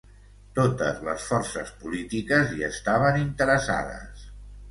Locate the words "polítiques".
1.83-2.55